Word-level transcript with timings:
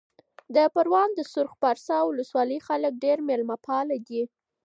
د 0.55 0.57
پروان 0.73 1.09
د 1.15 1.19
سرخ 1.33 1.51
پارسا 1.61 1.97
ولسوالۍ 2.03 2.59
خلک 2.67 2.93
ډېر 3.03 3.17
مېلمه 3.27 3.57
پاله 3.65 3.97
دي. 4.07 4.21